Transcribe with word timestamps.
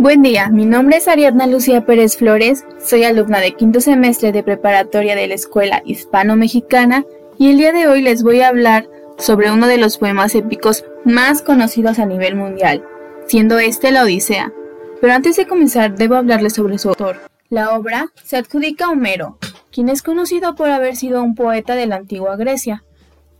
Buen 0.00 0.22
día, 0.22 0.48
mi 0.48 0.64
nombre 0.64 0.98
es 0.98 1.08
Ariadna 1.08 1.48
Lucía 1.48 1.84
Pérez 1.84 2.16
Flores, 2.16 2.64
soy 2.80 3.02
alumna 3.02 3.40
de 3.40 3.56
quinto 3.56 3.80
semestre 3.80 4.30
de 4.30 4.44
preparatoria 4.44 5.16
de 5.16 5.26
la 5.26 5.34
Escuela 5.34 5.82
Hispano-Mexicana 5.84 7.04
y 7.36 7.50
el 7.50 7.56
día 7.56 7.72
de 7.72 7.88
hoy 7.88 8.00
les 8.00 8.22
voy 8.22 8.40
a 8.40 8.46
hablar 8.46 8.88
sobre 9.18 9.50
uno 9.50 9.66
de 9.66 9.76
los 9.76 9.98
poemas 9.98 10.36
épicos 10.36 10.84
más 11.04 11.42
conocidos 11.42 11.98
a 11.98 12.06
nivel 12.06 12.36
mundial, 12.36 12.84
siendo 13.26 13.58
este 13.58 13.90
la 13.90 14.04
Odisea. 14.04 14.52
Pero 15.00 15.14
antes 15.14 15.34
de 15.34 15.48
comenzar 15.48 15.96
debo 15.96 16.14
hablarles 16.14 16.52
sobre 16.52 16.78
su 16.78 16.90
autor. 16.90 17.16
La 17.48 17.72
obra 17.72 18.12
se 18.22 18.36
adjudica 18.36 18.84
a 18.84 18.90
Homero, 18.90 19.38
quien 19.72 19.88
es 19.88 20.02
conocido 20.02 20.54
por 20.54 20.70
haber 20.70 20.94
sido 20.94 21.24
un 21.24 21.34
poeta 21.34 21.74
de 21.74 21.86
la 21.86 21.96
antigua 21.96 22.36
Grecia. 22.36 22.84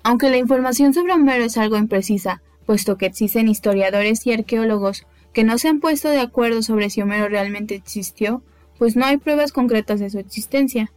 Aunque 0.02 0.28
la 0.28 0.38
información 0.38 0.92
sobre 0.92 1.12
Homero 1.12 1.44
es 1.44 1.56
algo 1.56 1.76
imprecisa, 1.76 2.42
puesto 2.66 2.98
que 2.98 3.06
existen 3.06 3.46
historiadores 3.46 4.26
y 4.26 4.32
arqueólogos 4.32 5.06
que 5.32 5.44
no 5.44 5.58
se 5.58 5.68
han 5.68 5.80
puesto 5.80 6.08
de 6.08 6.20
acuerdo 6.20 6.62
sobre 6.62 6.90
si 6.90 7.02
Homero 7.02 7.28
realmente 7.28 7.74
existió, 7.74 8.42
pues 8.78 8.96
no 8.96 9.04
hay 9.04 9.16
pruebas 9.16 9.52
concretas 9.52 10.00
de 10.00 10.10
su 10.10 10.18
existencia. 10.18 10.90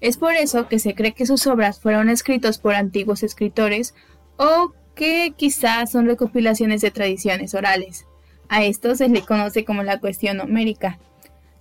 Es 0.00 0.16
por 0.16 0.34
eso 0.34 0.68
que 0.68 0.78
se 0.78 0.94
cree 0.94 1.12
que 1.12 1.26
sus 1.26 1.46
obras 1.46 1.80
fueron 1.80 2.08
escritas 2.08 2.58
por 2.58 2.74
antiguos 2.74 3.22
escritores 3.22 3.94
o 4.36 4.72
que 4.94 5.34
quizás 5.36 5.92
son 5.92 6.06
recopilaciones 6.06 6.80
de 6.80 6.90
tradiciones 6.90 7.54
orales. 7.54 8.06
A 8.48 8.64
esto 8.64 8.94
se 8.94 9.08
le 9.08 9.22
conoce 9.22 9.64
como 9.64 9.82
la 9.82 10.00
cuestión 10.00 10.40
homérica. 10.40 10.98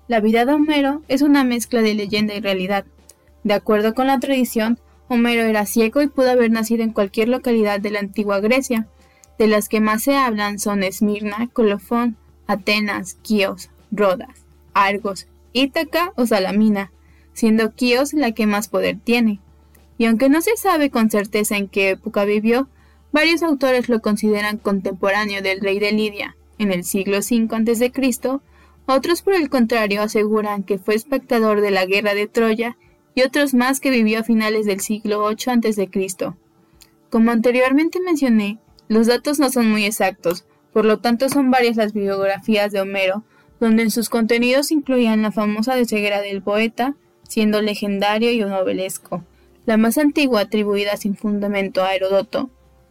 La 0.08 0.20
vida 0.20 0.46
de 0.46 0.54
Homero 0.54 1.02
es 1.08 1.22
una 1.22 1.44
mezcla 1.44 1.82
de 1.82 1.96
leyenda 1.96 2.36
y 2.36 2.40
realidad. 2.40 2.86
De 3.44 3.54
acuerdo 3.54 3.94
con 3.94 4.08
la 4.08 4.20
tradición, 4.20 4.80
Homero 5.08 5.44
era 5.44 5.66
ciego 5.66 6.02
y 6.02 6.08
pudo 6.08 6.32
haber 6.32 6.52
nacido 6.52 6.84
en 6.84 6.94
cualquier 6.94 7.30
localidad 7.30 7.80
de 7.80 7.92
la 7.92 8.00
antigua 8.00 8.40
Grecia, 8.40 8.88
de 9.38 9.48
las 9.48 9.68
que 9.68 9.82
más 9.82 10.04
se 10.04 10.16
hablan 10.16 10.60
son 10.60 10.84
Esmirna, 10.84 11.50
Colofón, 11.52 12.18
Atenas, 12.48 13.16
Quíos, 13.22 13.70
Rodas, 13.92 14.46
Argos, 14.74 15.28
Ítaca 15.54 16.12
o 16.16 16.26
Salamina, 16.26 16.92
siendo 17.34 17.74
Quíos 17.74 18.14
la 18.14 18.32
que 18.32 18.48
más 18.48 18.68
poder 18.68 18.98
tiene. 19.04 19.40
Y 19.98 20.06
aunque 20.06 20.30
no 20.30 20.42
se 20.42 20.58
sabe 20.58 20.90
con 20.90 21.10
certeza 21.10 21.58
en 21.58 21.68
qué 21.68 21.92
época 21.92 22.26
vivió, 22.26 22.68
varios 23.12 23.44
autores 23.44 23.88
lo 23.88 24.02
consideran 24.02 24.58
contemporáneo 24.58 25.42
del 25.42 25.62
rey 25.62 25.80
de 25.80 25.92
Lidia, 25.92 26.36
en 26.58 26.72
el 26.72 26.84
siglo 26.84 27.20
V 27.20 27.48
a.C., 27.52 27.92
otros 28.88 29.24
por 29.24 29.34
el 29.34 29.50
contrario 29.50 30.04
aseguran 30.04 30.64
que 30.64 30.78
fue 30.78 30.94
espectador 30.94 31.62
de 31.62 31.72
la 31.72 31.86
guerra 31.86 32.14
de 32.14 32.28
Troya 32.28 32.78
y 33.16 33.24
otros 33.24 33.54
más 33.54 33.80
que 33.80 33.90
vivió 33.90 34.20
a 34.20 34.24
finales 34.24 34.66
del 34.68 34.80
siglo 34.80 35.28
VIII 35.28 35.70
a.C. 35.72 35.90
Como 37.10 37.32
anteriormente 37.32 38.00
mencioné, 38.00 38.60
los 38.88 39.08
datos 39.08 39.40
no 39.40 39.50
son 39.50 39.72
muy 39.72 39.86
exactos, 39.86 40.46
por 40.76 40.84
lo 40.84 41.00
tanto 41.00 41.30
son 41.30 41.52
varias 41.52 41.78
las 41.78 41.94
biografías 41.94 42.70
de 42.74 42.82
Homero, 42.82 43.24
donde 43.62 43.84
en 43.84 43.92
sus 43.92 44.10
contenidos 44.10 44.74
incluían 44.74 45.22
la 45.22 45.32
famosa 45.32 45.74
de 45.74 45.86
ceguera 45.86 46.20
del 46.20 46.42
poeta, 46.42 46.98
siendo 47.24 47.62
legendario 47.62 48.30
y 48.34 48.40
novelesco. 48.40 49.24
La 49.66 49.78
más 49.78 49.98
antigua 49.98 50.42
atribuida 50.42 50.98
sin 50.98 51.16
fundamento 51.16 51.82
a 51.82 51.96
Herodoto, 51.96 52.50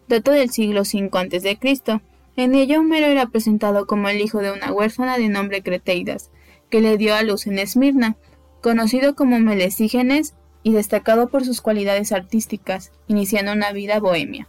data 0.09 0.33
del 0.33 0.49
siglo 0.49 0.81
V 0.81 1.11
a.C. 1.13 2.01
En 2.37 2.55
ella 2.55 2.81
Homero 2.81 3.05
era 3.05 3.27
presentado 3.27 3.87
como 3.87 4.09
el 4.09 4.23
hijo 4.23 4.39
de 4.39 4.53
una 4.53 4.73
huérfana 4.73 5.19
de 5.19 5.29
nombre 5.29 5.63
Creteidas, 5.63 6.31
que 6.71 6.81
le 6.81 6.97
dio 6.97 7.15
a 7.15 7.23
luz 7.23 7.47
en 7.47 7.59
Esmirna, 7.59 8.17
conocido 8.63 9.15
como 9.15 9.39
Melesígenes 9.41 10.33
y 10.63 10.73
destacado 10.73 11.29
por 11.29 11.45
sus 11.45 11.61
cualidades 11.61 12.13
artísticas, 12.13 12.93
iniciando 13.09 13.53
una 13.53 13.73
vida 13.73 14.01
bohemia. 14.01 14.49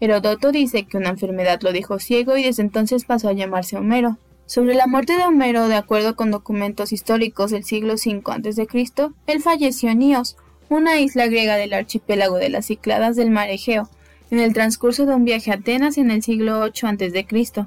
Herodoto 0.00 0.52
dice 0.52 0.84
que 0.84 0.96
una 0.96 1.10
enfermedad 1.10 1.60
lo 1.62 1.72
dejó 1.72 1.98
ciego 1.98 2.36
y 2.36 2.44
desde 2.44 2.62
entonces 2.62 3.04
pasó 3.04 3.28
a 3.28 3.32
llamarse 3.32 3.76
Homero. 3.76 4.18
Sobre 4.46 4.74
la 4.74 4.86
muerte 4.86 5.16
de 5.16 5.24
Homero, 5.24 5.68
de 5.68 5.74
acuerdo 5.74 6.16
con 6.16 6.30
documentos 6.30 6.92
históricos 6.92 7.50
del 7.50 7.64
siglo 7.64 7.94
V 7.94 8.22
a.C., 8.26 8.66
él 9.26 9.42
falleció 9.42 9.90
en 9.90 10.02
Ios, 10.02 10.36
una 10.68 11.00
isla 11.00 11.26
griega 11.26 11.56
del 11.56 11.72
archipiélago 11.72 12.36
de 12.36 12.48
las 12.48 12.66
Cícladas 12.66 13.16
del 13.16 13.30
mar 13.30 13.50
Egeo, 13.50 13.88
en 14.30 14.38
el 14.38 14.52
transcurso 14.52 15.06
de 15.06 15.14
un 15.14 15.24
viaje 15.24 15.50
a 15.50 15.54
Atenas 15.54 15.98
en 15.98 16.10
el 16.10 16.22
siglo 16.22 16.60
VIII 16.62 17.08
a.C. 17.08 17.66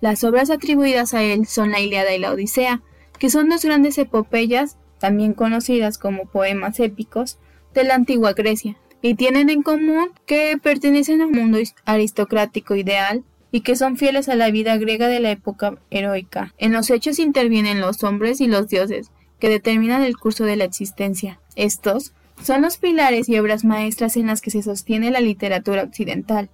Las 0.00 0.24
obras 0.24 0.50
atribuidas 0.50 1.14
a 1.14 1.22
él 1.22 1.46
son 1.46 1.70
la 1.70 1.80
Ilíada 1.80 2.14
y 2.14 2.18
la 2.18 2.32
Odisea, 2.32 2.82
que 3.18 3.30
son 3.30 3.48
dos 3.48 3.64
grandes 3.64 3.98
epopeyas, 3.98 4.76
también 4.98 5.32
conocidas 5.32 5.98
como 5.98 6.26
poemas 6.26 6.80
épicos, 6.80 7.38
de 7.74 7.84
la 7.84 7.94
antigua 7.94 8.32
Grecia, 8.32 8.76
y 9.02 9.14
tienen 9.14 9.50
en 9.50 9.62
común 9.62 10.10
que 10.26 10.58
pertenecen 10.62 11.20
a 11.20 11.26
un 11.26 11.32
mundo 11.32 11.58
aristocrático 11.84 12.74
ideal 12.74 13.24
y 13.50 13.60
que 13.60 13.76
son 13.76 13.96
fieles 13.96 14.28
a 14.28 14.34
la 14.34 14.50
vida 14.50 14.76
griega 14.76 15.08
de 15.08 15.20
la 15.20 15.30
época 15.30 15.78
heroica. 15.90 16.54
En 16.58 16.72
los 16.72 16.90
hechos 16.90 17.18
intervienen 17.18 17.80
los 17.80 18.02
hombres 18.04 18.40
y 18.40 18.46
los 18.46 18.68
dioses, 18.68 19.10
que 19.38 19.48
determinan 19.48 20.02
el 20.02 20.16
curso 20.16 20.44
de 20.44 20.56
la 20.56 20.64
existencia. 20.64 21.40
Estos 21.56 22.12
son 22.42 22.62
los 22.62 22.76
pilares 22.76 23.28
y 23.28 23.38
obras 23.38 23.64
maestras 23.64 24.16
en 24.16 24.26
las 24.26 24.40
que 24.40 24.50
se 24.50 24.62
sostiene 24.62 25.10
la 25.10 25.20
literatura 25.20 25.82
occidental. 25.82 26.50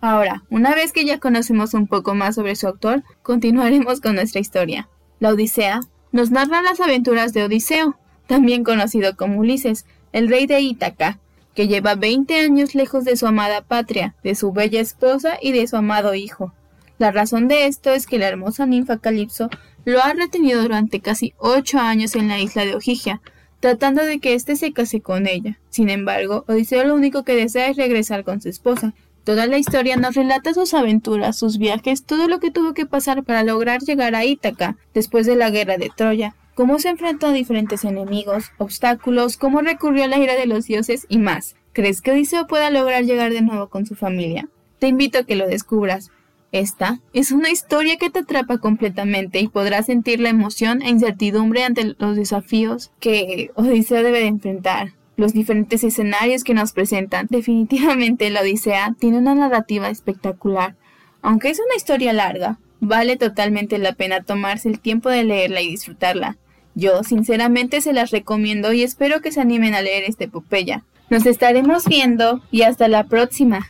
Ahora, 0.00 0.44
una 0.50 0.74
vez 0.74 0.92
que 0.92 1.04
ya 1.04 1.18
conocemos 1.18 1.74
un 1.74 1.86
poco 1.86 2.14
más 2.14 2.34
sobre 2.34 2.56
su 2.56 2.66
autor, 2.66 3.02
continuaremos 3.22 4.00
con 4.00 4.14
nuestra 4.14 4.40
historia. 4.40 4.88
La 5.20 5.30
Odisea 5.30 5.80
nos 6.12 6.30
narra 6.30 6.62
las 6.62 6.80
aventuras 6.80 7.32
de 7.32 7.44
Odiseo, 7.44 7.98
también 8.26 8.64
conocido 8.64 9.16
como 9.16 9.38
Ulises, 9.38 9.86
el 10.12 10.28
rey 10.28 10.46
de 10.46 10.60
Ítaca, 10.60 11.18
que 11.56 11.66
lleva 11.66 11.94
20 11.94 12.36
años 12.36 12.74
lejos 12.74 13.04
de 13.04 13.16
su 13.16 13.26
amada 13.26 13.62
patria, 13.62 14.14
de 14.22 14.34
su 14.34 14.52
bella 14.52 14.80
esposa 14.80 15.38
y 15.40 15.52
de 15.52 15.66
su 15.66 15.76
amado 15.76 16.14
hijo. 16.14 16.52
La 16.98 17.10
razón 17.10 17.48
de 17.48 17.66
esto 17.66 17.90
es 17.90 18.06
que 18.06 18.18
la 18.18 18.28
hermosa 18.28 18.66
ninfa 18.66 18.98
Calipso 18.98 19.48
lo 19.84 20.02
ha 20.02 20.12
retenido 20.12 20.62
durante 20.62 21.00
casi 21.00 21.32
ocho 21.38 21.78
años 21.78 22.14
en 22.14 22.28
la 22.28 22.38
isla 22.38 22.66
de 22.66 22.74
Ojigia, 22.74 23.22
tratando 23.60 24.04
de 24.04 24.20
que 24.20 24.34
éste 24.34 24.56
se 24.56 24.72
case 24.72 25.00
con 25.00 25.26
ella. 25.26 25.58
Sin 25.70 25.88
embargo, 25.88 26.44
Odiseo 26.46 26.84
lo 26.84 26.94
único 26.94 27.24
que 27.24 27.34
desea 27.34 27.68
es 27.68 27.76
regresar 27.76 28.22
con 28.22 28.42
su 28.42 28.50
esposa. 28.50 28.92
Toda 29.24 29.46
la 29.46 29.58
historia 29.58 29.96
nos 29.96 30.14
relata 30.14 30.52
sus 30.52 30.74
aventuras, 30.74 31.38
sus 31.38 31.56
viajes, 31.56 32.04
todo 32.04 32.28
lo 32.28 32.38
que 32.38 32.50
tuvo 32.50 32.74
que 32.74 32.86
pasar 32.86 33.24
para 33.24 33.42
lograr 33.42 33.80
llegar 33.80 34.14
a 34.14 34.24
Ítaca 34.24 34.76
después 34.92 35.26
de 35.26 35.36
la 35.36 35.50
guerra 35.50 35.78
de 35.78 35.90
Troya, 35.94 36.36
cómo 36.56 36.78
se 36.78 36.88
enfrentó 36.88 37.26
a 37.26 37.32
diferentes 37.32 37.84
enemigos, 37.84 38.50
obstáculos, 38.56 39.36
cómo 39.36 39.60
recurrió 39.60 40.04
a 40.04 40.08
la 40.08 40.18
ira 40.18 40.34
de 40.34 40.46
los 40.46 40.64
dioses 40.64 41.04
y 41.10 41.18
más. 41.18 41.54
¿Crees 41.74 42.00
que 42.00 42.12
Odiseo 42.12 42.46
pueda 42.46 42.70
lograr 42.70 43.04
llegar 43.04 43.30
de 43.30 43.42
nuevo 43.42 43.68
con 43.68 43.84
su 43.84 43.94
familia? 43.94 44.48
Te 44.78 44.88
invito 44.88 45.18
a 45.18 45.24
que 45.24 45.36
lo 45.36 45.46
descubras. 45.46 46.10
Esta 46.52 47.00
es 47.12 47.30
una 47.30 47.50
historia 47.50 47.98
que 47.98 48.08
te 48.08 48.20
atrapa 48.20 48.56
completamente 48.56 49.38
y 49.40 49.48
podrás 49.48 49.84
sentir 49.84 50.18
la 50.18 50.30
emoción 50.30 50.80
e 50.80 50.88
incertidumbre 50.88 51.62
ante 51.62 51.94
los 51.98 52.16
desafíos 52.16 52.90
que 53.00 53.50
Odiseo 53.54 54.02
debe 54.02 54.20
de 54.20 54.28
enfrentar, 54.28 54.94
los 55.16 55.34
diferentes 55.34 55.84
escenarios 55.84 56.42
que 56.42 56.54
nos 56.54 56.72
presentan. 56.72 57.26
Definitivamente 57.28 58.30
la 58.30 58.40
Odisea 58.40 58.96
tiene 58.98 59.18
una 59.18 59.34
narrativa 59.34 59.90
espectacular. 59.90 60.74
Aunque 61.20 61.50
es 61.50 61.58
una 61.58 61.76
historia 61.76 62.14
larga, 62.14 62.58
vale 62.80 63.18
totalmente 63.18 63.76
la 63.76 63.92
pena 63.92 64.22
tomarse 64.22 64.70
el 64.70 64.80
tiempo 64.80 65.10
de 65.10 65.24
leerla 65.24 65.60
y 65.60 65.68
disfrutarla. 65.68 66.38
Yo 66.76 67.02
sinceramente 67.04 67.80
se 67.80 67.94
las 67.94 68.10
recomiendo 68.10 68.74
y 68.74 68.82
espero 68.82 69.22
que 69.22 69.32
se 69.32 69.40
animen 69.40 69.74
a 69.74 69.80
leer 69.80 70.04
esta 70.04 70.24
epopeya. 70.24 70.84
Nos 71.08 71.24
estaremos 71.24 71.86
viendo 71.86 72.42
y 72.50 72.62
hasta 72.62 72.86
la 72.86 73.04
próxima. 73.04 73.66